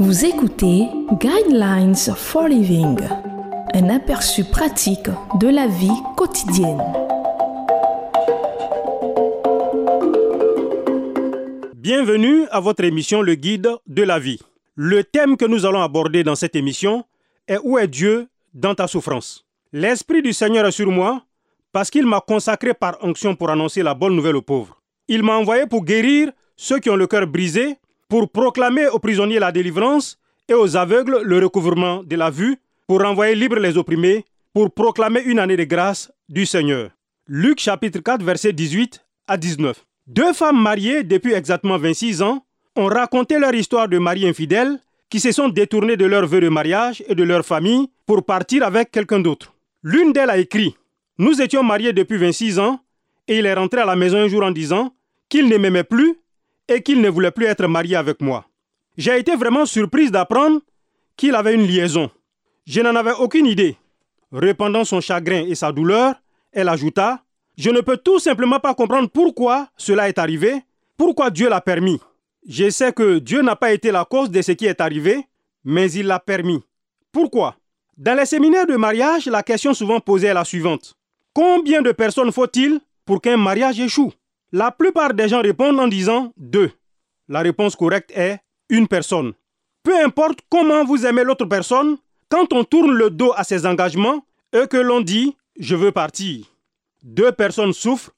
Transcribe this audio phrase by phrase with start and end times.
[0.00, 0.88] Vous écoutez
[1.20, 2.98] Guidelines for Living,
[3.74, 6.82] un aperçu pratique de la vie quotidienne.
[11.76, 14.40] Bienvenue à votre émission Le Guide de la vie.
[14.74, 17.04] Le thème que nous allons aborder dans cette émission
[17.46, 19.46] est Où est Dieu dans ta souffrance?
[19.72, 21.22] L'Esprit du Seigneur est sur moi
[21.70, 24.82] parce qu'il m'a consacré par onction pour annoncer la bonne nouvelle aux pauvres.
[25.06, 27.76] Il m'a envoyé pour guérir ceux qui ont le cœur brisé,
[28.08, 30.18] pour proclamer aux prisonniers la délivrance
[30.48, 35.22] et aux aveugles le recouvrement de la vue, pour renvoyer libres les opprimés, pour proclamer
[35.24, 36.90] une année de grâce du Seigneur.
[37.26, 39.84] Luc chapitre 4 verset 18 à 19.
[40.06, 42.44] Deux femmes mariées depuis exactement 26 ans
[42.76, 46.48] ont raconté leur histoire de mari infidèles qui se sont détournés de leur vœu de
[46.48, 49.54] mariage et de leur famille pour partir avec quelqu'un d'autre.
[49.82, 50.74] L'une d'elles a écrit
[51.18, 52.80] Nous étions mariés depuis 26 ans
[53.28, 54.92] et il est rentré à la maison un jour en disant
[55.28, 56.18] qu'il ne m'aimait plus
[56.68, 58.46] et qu'il ne voulait plus être marié avec moi.
[58.96, 60.60] J'ai été vraiment surprise d'apprendre
[61.16, 62.10] qu'il avait une liaison.
[62.66, 63.76] Je n'en avais aucune idée.
[64.32, 66.14] Répandant son chagrin et sa douleur,
[66.52, 67.22] elle ajouta
[67.56, 70.62] Je ne peux tout simplement pas comprendre pourquoi cela est arrivé,
[70.96, 72.00] pourquoi Dieu l'a permis.
[72.46, 75.26] Je sais que Dieu n'a pas été la cause de ce qui est arrivé,
[75.64, 76.62] mais il l'a permis.
[77.12, 77.56] Pourquoi?
[77.96, 80.94] Dans les séminaires de mariage, la question souvent posée est la suivante.
[81.32, 84.12] Combien de personnes faut-il pour qu'un mariage échoue?
[84.56, 86.70] La plupart des gens répondent en disant deux.
[87.26, 88.38] La réponse correcte est
[88.68, 89.32] une personne.
[89.82, 91.96] Peu importe comment vous aimez l'autre personne,
[92.28, 96.46] quand on tourne le dos à ses engagements et que l'on dit je veux partir,
[97.02, 98.12] deux personnes souffrent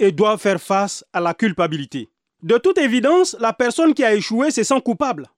[0.00, 2.08] et doivent faire face à la culpabilité.
[2.42, 5.28] De toute évidence, la personne qui a échoué se sent coupable.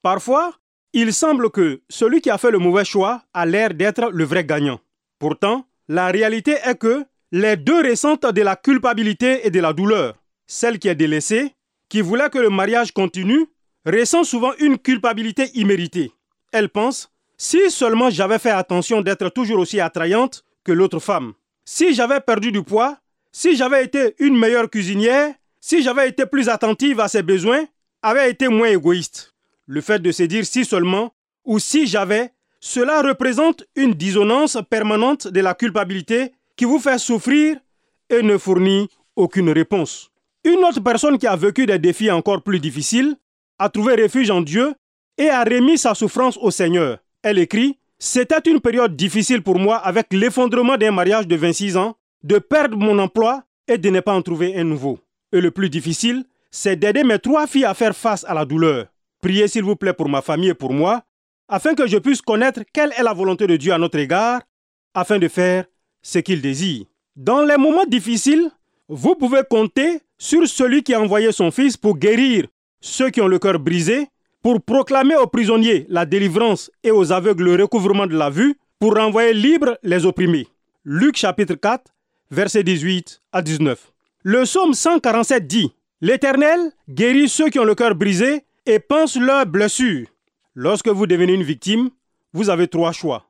[0.00, 0.54] Parfois,
[0.94, 4.46] il semble que celui qui a fait le mauvais choix a l'air d'être le vrai
[4.46, 4.80] gagnant.
[5.18, 10.14] Pourtant, la réalité est que les deux ressentent de la culpabilité et de la douleur.
[10.46, 11.54] Celle qui est délaissée,
[11.88, 13.46] qui voulait que le mariage continue,
[13.86, 16.12] ressent souvent une culpabilité imméritée.
[16.52, 21.34] Elle pense, si seulement j'avais fait attention d'être toujours aussi attrayante que l'autre femme,
[21.64, 22.98] si j'avais perdu du poids,
[23.32, 27.64] si j'avais été une meilleure cuisinière, si j'avais été plus attentive à ses besoins,
[28.02, 29.34] avait été moins égoïste.
[29.66, 35.28] Le fait de se dire si seulement ou si j'avais, cela représente une dissonance permanente
[35.28, 36.32] de la culpabilité
[36.64, 37.56] vous fait souffrir
[38.08, 40.10] et ne fournit aucune réponse.
[40.44, 43.16] Une autre personne qui a vécu des défis encore plus difficiles
[43.58, 44.74] a trouvé refuge en Dieu
[45.18, 46.98] et a remis sa souffrance au Seigneur.
[47.22, 51.96] Elle écrit C'était une période difficile pour moi avec l'effondrement d'un mariage de 26 ans,
[52.22, 54.98] de perdre mon emploi et de ne pas en trouver un nouveau.
[55.32, 58.86] Et le plus difficile, c'est d'aider mes trois filles à faire face à la douleur.
[59.20, 61.02] Priez s'il vous plaît pour ma famille et pour moi,
[61.48, 64.40] afin que je puisse connaître quelle est la volonté de Dieu à notre égard,
[64.94, 65.66] afin de faire
[66.02, 66.84] ce qu'il désire.
[67.16, 68.50] Dans les moments difficiles,
[68.88, 72.46] vous pouvez compter sur celui qui a envoyé son Fils pour guérir
[72.80, 74.08] ceux qui ont le cœur brisé,
[74.42, 78.94] pour proclamer aux prisonniers la délivrance et aux aveugles le recouvrement de la vue, pour
[78.94, 80.48] renvoyer libres les opprimés.
[80.84, 81.84] Luc chapitre 4,
[82.30, 83.92] versets 18 à 19.
[84.22, 89.44] Le psaume 147 dit L'Éternel guérit ceux qui ont le cœur brisé et pense leurs
[89.44, 90.06] blessures.
[90.54, 91.90] Lorsque vous devenez une victime,
[92.32, 93.26] vous avez trois choix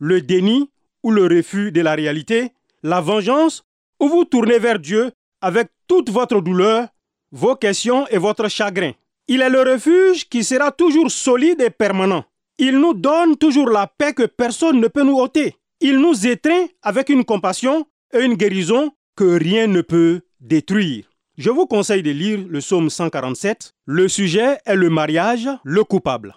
[0.00, 0.70] le déni
[1.02, 2.52] ou le refus de la réalité,
[2.82, 3.64] la vengeance
[4.00, 6.88] ou vous tournez vers Dieu avec toute votre douleur,
[7.32, 8.92] vos questions et votre chagrin.
[9.28, 12.24] Il est le refuge qui sera toujours solide et permanent.
[12.58, 15.56] Il nous donne toujours la paix que personne ne peut nous ôter.
[15.80, 21.04] Il nous étreint avec une compassion et une guérison que rien ne peut détruire.
[21.38, 23.72] Je vous conseille de lire le psaume 147.
[23.86, 26.36] Le sujet est le mariage, le coupable.